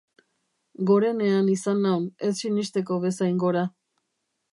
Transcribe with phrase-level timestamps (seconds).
[0.91, 3.63] Gorenean izan naun, ez sinesteko bezain gora.